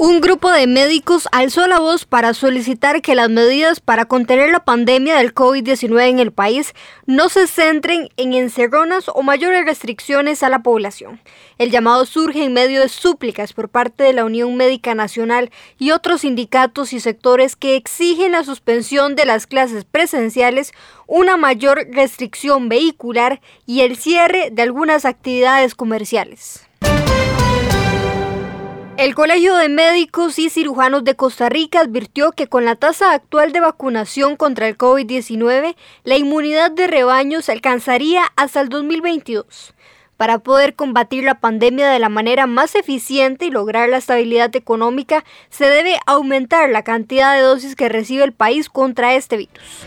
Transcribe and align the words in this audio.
Un 0.00 0.20
grupo 0.20 0.52
de 0.52 0.68
médicos 0.68 1.26
alzó 1.32 1.66
la 1.66 1.80
voz 1.80 2.04
para 2.04 2.32
solicitar 2.32 3.02
que 3.02 3.16
las 3.16 3.28
medidas 3.30 3.80
para 3.80 4.04
contener 4.04 4.48
la 4.50 4.64
pandemia 4.64 5.16
del 5.16 5.34
COVID-19 5.34 6.08
en 6.08 6.20
el 6.20 6.30
país 6.30 6.72
no 7.06 7.28
se 7.28 7.48
centren 7.48 8.08
en 8.16 8.32
encerronas 8.32 9.06
o 9.12 9.22
mayores 9.22 9.64
restricciones 9.64 10.44
a 10.44 10.50
la 10.50 10.60
población. 10.60 11.20
El 11.58 11.72
llamado 11.72 12.06
surge 12.06 12.44
en 12.44 12.52
medio 12.52 12.80
de 12.80 12.88
súplicas 12.88 13.52
por 13.52 13.70
parte 13.70 14.04
de 14.04 14.12
la 14.12 14.24
Unión 14.24 14.54
Médica 14.54 14.94
Nacional 14.94 15.50
y 15.80 15.90
otros 15.90 16.20
sindicatos 16.20 16.92
y 16.92 17.00
sectores 17.00 17.56
que 17.56 17.74
exigen 17.74 18.30
la 18.30 18.44
suspensión 18.44 19.16
de 19.16 19.26
las 19.26 19.48
clases 19.48 19.84
presenciales, 19.84 20.72
una 21.08 21.36
mayor 21.36 21.88
restricción 21.90 22.68
vehicular 22.68 23.40
y 23.66 23.80
el 23.80 23.96
cierre 23.96 24.50
de 24.52 24.62
algunas 24.62 25.04
actividades 25.04 25.74
comerciales. 25.74 26.68
El 28.98 29.14
Colegio 29.14 29.54
de 29.54 29.68
Médicos 29.68 30.40
y 30.40 30.50
Cirujanos 30.50 31.04
de 31.04 31.14
Costa 31.14 31.48
Rica 31.48 31.78
advirtió 31.78 32.32
que 32.32 32.48
con 32.48 32.64
la 32.64 32.74
tasa 32.74 33.12
actual 33.12 33.52
de 33.52 33.60
vacunación 33.60 34.34
contra 34.34 34.66
el 34.66 34.76
COVID-19, 34.76 35.76
la 36.02 36.16
inmunidad 36.16 36.72
de 36.72 36.88
rebaño 36.88 37.40
se 37.40 37.52
alcanzaría 37.52 38.24
hasta 38.34 38.60
el 38.60 38.68
2022. 38.68 39.72
Para 40.16 40.40
poder 40.40 40.74
combatir 40.74 41.22
la 41.22 41.38
pandemia 41.38 41.88
de 41.88 42.00
la 42.00 42.08
manera 42.08 42.48
más 42.48 42.74
eficiente 42.74 43.44
y 43.46 43.52
lograr 43.52 43.88
la 43.88 43.98
estabilidad 43.98 44.56
económica, 44.56 45.24
se 45.48 45.66
debe 45.66 46.00
aumentar 46.06 46.68
la 46.68 46.82
cantidad 46.82 47.36
de 47.36 47.42
dosis 47.42 47.76
que 47.76 47.88
recibe 47.88 48.24
el 48.24 48.32
país 48.32 48.68
contra 48.68 49.14
este 49.14 49.36
virus. 49.36 49.86